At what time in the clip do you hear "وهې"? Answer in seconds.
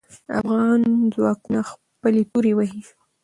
2.57-2.81